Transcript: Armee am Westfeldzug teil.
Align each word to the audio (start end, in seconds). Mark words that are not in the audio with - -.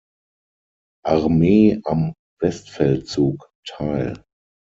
Armee 1.05 1.79
am 1.83 2.15
Westfeldzug 2.41 3.51
teil. 3.63 4.15